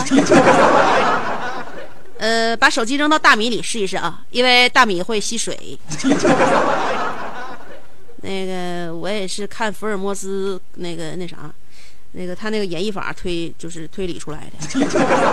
[2.18, 5.78] 呃，把手机扔到大米里试一试啊，因为大米会吸水。
[8.20, 11.50] 那个我也是看福尔摩斯那个那啥，
[12.12, 14.86] 那个他那个演绎法推就是推理出来的。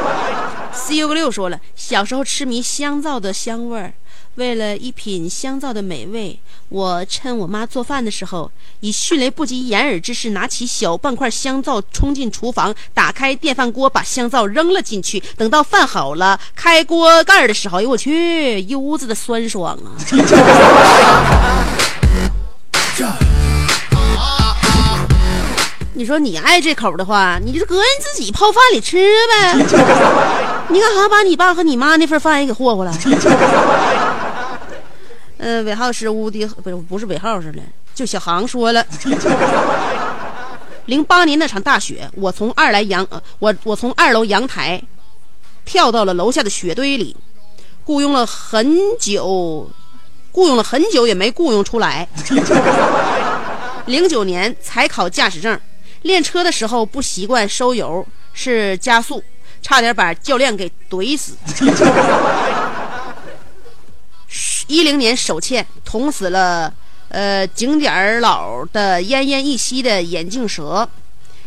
[0.72, 3.94] C U 六说了，小时候痴迷香皂的香味儿，
[4.36, 8.50] 为了一品香皂的美味，我趁我妈做饭的时候，
[8.80, 15.22] 以迅雷不及掩耳之势拿起小半块香皂，冲进厨房，打开电饭锅，把香皂扔了进去。
[15.36, 19.92] 等到饭好了，开锅盖的时候，哎呦我去，一屋子的酸爽啊！
[25.94, 28.96] 你说你爱这口的话，你就搁人自己泡饭里吃
[29.28, 29.54] 呗。
[30.72, 32.94] 你干啥把你爸和你妈那份饭也给霍霍了？
[35.50, 37.60] 呃，尾号是乌的，不是不是尾号是的，
[37.96, 38.86] 就小航说了，
[40.86, 43.04] 零八年那场大雪，我从二来阳，
[43.40, 44.80] 我我从二楼阳台
[45.66, 47.18] 跳到了楼下的雪堆里，
[47.84, 49.68] 雇佣了很久，
[50.32, 52.08] 雇佣了很久也没雇佣出来。
[53.88, 55.60] 零九年才考驾驶证，
[56.04, 59.24] 练车的时候不习惯收油，是加速，
[59.64, 61.34] 差点把教练给怼死。
[64.70, 66.72] 一零年手欠捅死了
[67.10, 70.88] 呃景点老的奄奄一息的眼镜蛇。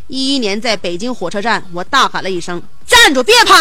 [0.09, 3.55] 一一年在北京火车站，我大喊了一声：“站住，别跑！”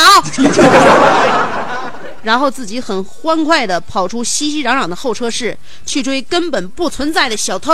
[2.24, 5.55] 然后自己很欢快地跑出熙熙攘攘的候车室，
[5.86, 7.72] 去追根本不存在的小偷。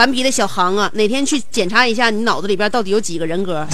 [0.00, 3.66] 顽皮的小航啊，哪天去检查一下你脑子里边到底有几个人格？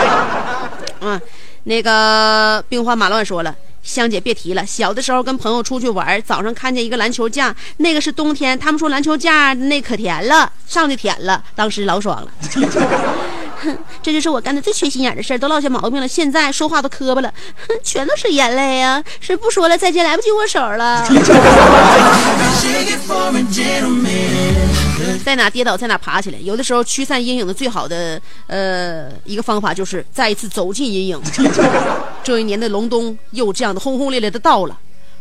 [1.00, 1.18] 嗯，
[1.64, 3.56] 那个兵荒马乱说了。
[3.82, 12.30] 香姐别提了，小的时候跟朋友出去玩，早上看见一个篮球架，那个是冬天，他们说篮球架那可甜了，上去舔了，当时老爽了。
[13.62, 16.06] 哼， 这就是我干的最缺心眼的事儿，都落下毛病了。
[16.08, 17.32] 现在说话都磕巴了，
[17.68, 19.02] 哼，全都是眼泪呀！
[19.20, 21.06] 是不说了再见，来不及握手了。
[25.24, 26.38] 在哪跌倒在哪爬起来。
[26.40, 31.20] 有的时候驱散阴影的最好的呃一个方法就是再一次走进阴影。
[32.24, 34.76] 这一年的隆冬又这样的轰轰烈烈的到了，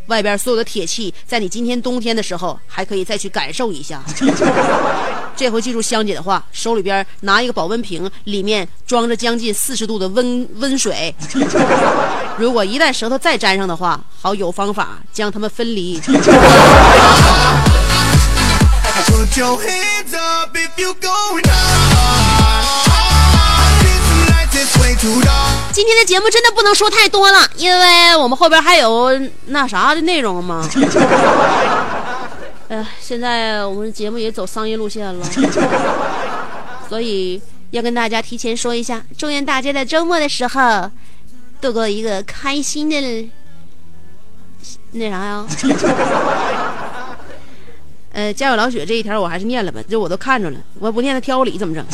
[0.08, 4.02] 外边所有的铁器在你今天冬天的时候还可以再去感受一下。
[5.36, 11.16] 这回记住香姐的话，手里边拿一个保温瓶，里面装着将近四十度的温温水。
[12.38, 16.00] 如果一旦舌头再沾上的话，好有方法将它们分离。
[25.74, 29.10] 今天的节目真的不能说太多了，因为我们后边还有
[29.48, 30.68] 那啥的内容嘛。
[32.70, 35.26] 哎呀，现在我们节目也走商业路线了，
[36.88, 37.42] 所以
[37.72, 40.90] 要跟大家提前说一下，祝愿大家在周末的时候
[41.60, 43.30] 度过一个开心的
[44.92, 45.46] 那啥呀。
[48.14, 51.86] 呃，家有老雪这一条我还是念了吧，这我都看着了，我不念他挑理怎么整？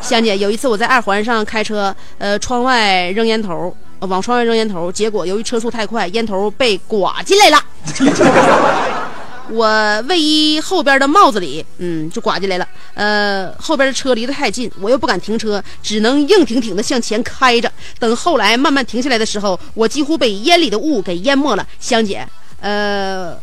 [0.00, 7.60] 香姐，有一次我在二环上开车，呃，窗外扔烟头，往窗外扔烟头，结果由于车速太快，烟头被刮进来了。
[9.52, 12.66] 我卫衣后边的帽子里，嗯，就刮进来了。
[12.94, 17.70] 呃，后边的车离得太近，我又不敢停车，只能硬挺挺的向前开着。
[17.98, 21.66] 等后来慢慢停下来的时候，我几乎被烟里的雾给淹没了。
[21.78, 22.26] 香姐，
[22.60, 23.36] 呃。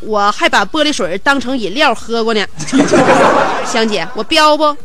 [0.00, 2.44] 我还把玻璃水当成饮料喝过呢，
[3.64, 4.76] 香姐，我彪不？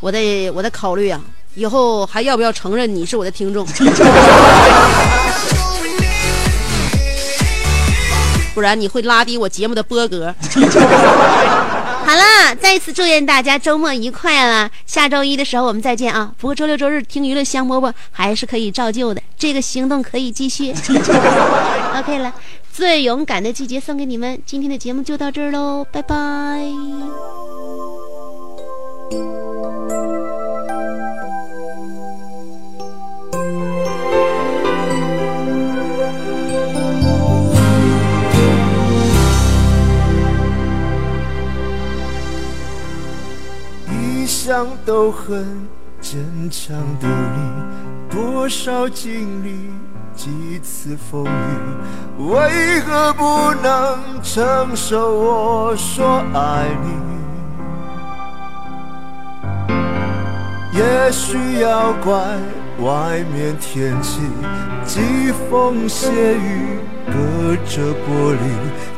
[0.00, 1.20] 我得我得考虑啊，
[1.54, 3.66] 以后还要不要承认你是我的听众？
[8.54, 10.34] 不然你会拉低我节目的波格。
[12.06, 14.70] 好了，再次祝愿大家周末愉快了。
[14.86, 16.32] 下周一的时候我们再见啊！
[16.38, 20.72] 不过周六周日听娱乐香饽饽还是可以照旧的，这个行动可以继续。
[21.98, 22.32] OK 了，
[22.72, 24.40] 最勇敢的季节送给你们。
[24.46, 26.16] 今天的节目就到这儿喽，拜拜。
[44.46, 45.44] 想都很
[46.00, 47.64] 坚强的你，
[48.08, 49.72] 多少经历
[50.14, 51.28] 几次风雨，
[52.30, 56.92] 为何不能承受我说爱你？
[60.78, 62.14] 也许要怪
[62.84, 64.20] 外面天气，
[64.84, 66.78] 疾风斜雨
[67.08, 67.14] 隔
[67.66, 68.38] 着玻璃，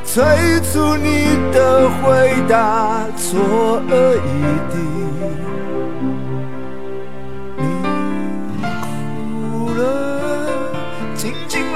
[0.04, 4.20] 催促你的回答错愕一
[4.74, 4.97] 地。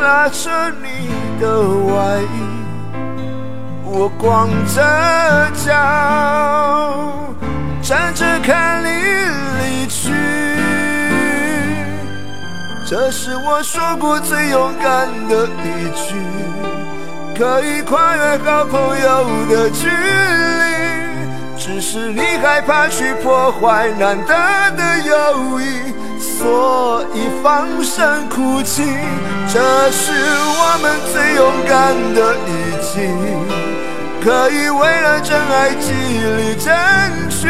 [0.03, 0.51] 拉着
[0.83, 1.09] 你
[1.41, 2.43] 的外衣，
[3.85, 4.83] 我光着
[5.65, 5.71] 脚。
[7.81, 8.89] 站着看你
[9.59, 10.11] 离去，
[12.85, 16.15] 这是我说过最勇敢的一句，
[17.39, 20.65] 可以跨越好朋友的距离，
[21.57, 24.35] 只是你害怕去破坏难得
[24.77, 28.85] 的友谊，所以放声哭泣。
[29.53, 29.59] 这
[29.91, 32.51] 是我们最勇敢的一
[32.81, 32.93] 击，
[34.23, 36.73] 可以为了真爱极力争
[37.29, 37.49] 取。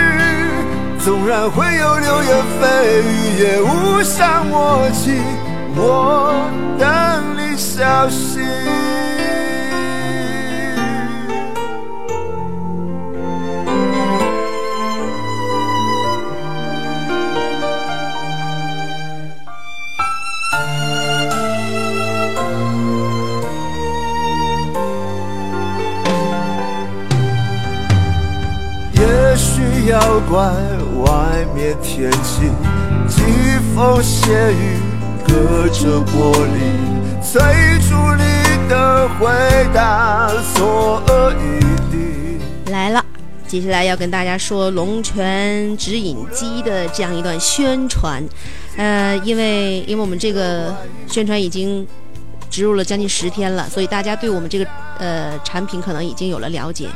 [0.99, 2.64] 纵然会有流言蜚
[3.03, 5.20] 语，也无暇默契。
[5.77, 6.33] 我
[6.79, 6.89] 等
[7.37, 8.41] 你消息。
[30.29, 30.41] 怪
[31.05, 32.43] 外面天气，
[33.09, 33.23] 疾
[33.75, 34.79] 风血雨
[35.27, 37.41] 隔着玻璃，催
[37.81, 39.29] 促你的回
[39.75, 41.61] 答错愕一
[41.91, 42.73] 滴。
[42.73, 43.05] 来了，
[43.47, 48.23] 接下来要跟大家说龙泉直饮机的这样一段宣传。
[48.77, 50.75] 呃，因为因为我们这个
[51.07, 51.87] 宣传已经
[52.49, 54.66] 植入了将近十天了，所以大家对我们这个
[54.99, 56.89] 呃产品可能已经有了了解。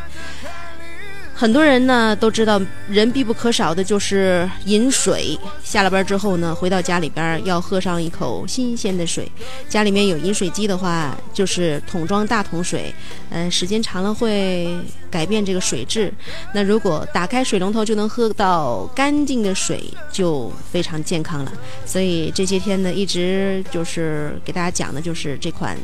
[1.39, 2.59] 很多人呢都知道，
[2.89, 5.39] 人必不可少的就是饮水。
[5.63, 9.31] 下了班之后呢，回到家里边要喝上一口新鲜的水。
[9.69, 12.93] 家里面有饮水机的话，就是桶装大桶水，
[13.29, 14.75] 嗯，时间长了会
[15.11, 16.11] 改变这个水质。
[16.55, 21.53] 那如果打开水龙头就能喝到干净的水，就非常健康了。
[21.85, 25.77] 所以这些天呢，一直就是给大家讲的就是这款。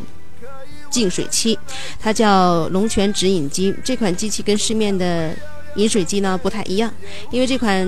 [0.93, 1.59] 净水器，
[1.99, 3.75] 它叫龙泉直饮机。
[3.83, 5.35] 这款机器跟市面的
[5.75, 6.93] 饮水机呢不太一样，
[7.33, 7.85] 因为这款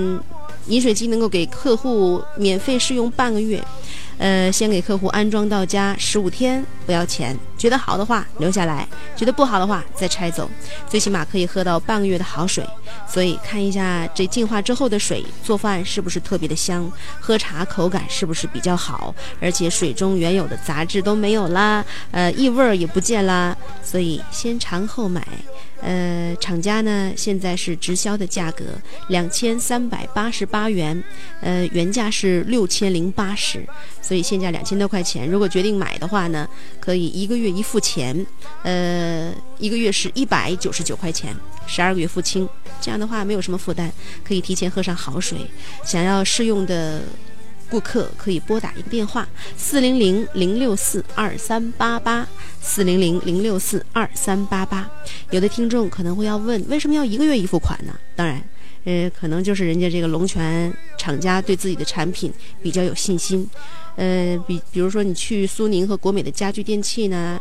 [0.67, 3.63] 饮水机能够给客户免费试用半个月。
[4.17, 7.37] 呃，先给客户安装到家十五天，不要钱。
[7.57, 10.49] 觉得好的话留下来，觉得不好的话再拆走。
[10.89, 12.65] 最起码可以喝到半个月的好水。
[13.07, 16.91] 所以看一下这净化之后的水，做饭是不是特别的香？
[17.19, 19.13] 喝茶口感是不是比较好？
[19.39, 23.55] 而且水中原有的杂质都没有啦，呃，异味儿也不见啦。
[23.83, 25.25] 所以先尝后买。
[25.85, 28.65] 呃，厂家呢现在是直销的价格
[29.09, 31.03] 两千三百八十八元，
[31.41, 33.63] 呃，原价是六千零八十，
[34.01, 35.29] 所以现价两千多块钱。
[35.29, 38.25] 如果决定买的话呢，可以一个月一付钱，
[38.63, 41.35] 呃，一个月是一百九十九块钱，
[41.67, 42.49] 十二个月付清，
[42.81, 43.91] 这样的话没有什么负担，
[44.23, 45.37] 可以提前喝上好水。
[45.85, 47.03] 想要试用的。
[47.69, 52.27] 顾客可以拨打一个电话：四零零零六四二三八八，
[52.61, 54.89] 四零零零六四二三八八。
[55.31, 57.97] 有的听众可能会要问，为什么要一个月一付款呢？
[58.15, 58.41] 当然，
[58.83, 63.49] 呃，可能就是人家这个龙泉厂家对自己的产品比较有信心。
[63.95, 67.39] 呃，比比如说你去苏宁和国美的家居电器呢，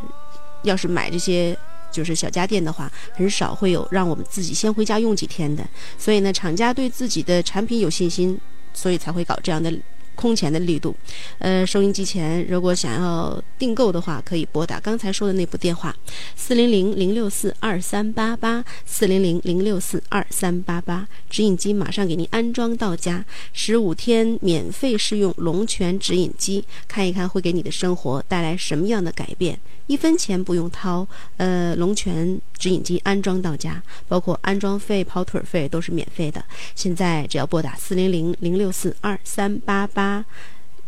[0.62, 1.56] 要是买这些
[1.92, 5.64] 就是小家电的话，很少会有让我们自己先回家用几天的。
[5.98, 8.38] 所以呢，厂家对自己的产品有信心，
[8.72, 9.72] 所以才会搞这样的。
[10.14, 10.94] 空前的力度。
[11.38, 15.94] 呃，收音机前如果想要订购的话，可以拨打刚才说的那部电话：
[16.36, 21.06] 四零零零六四二三八八四零零零六四二三八八。
[21.28, 29.58] 指引机马上给您安装到家，十五天免费试用龙泉指引机，看一看会给你的生活带来什么样的改变。
[29.86, 31.06] 一分钱不用掏，
[31.36, 36.42] 呃，龙泉指引机安装到家，包括安装费、跑腿费都是免费的。
[36.74, 40.24] 现在只要拨打四零零零六四二三八啊，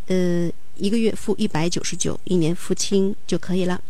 [0.09, 3.81] 呃，一个月付一百九十九，一年付清就可以了。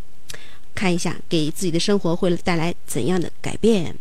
[0.75, 3.97] 看一下，给自己的生活会带来怎样的改变？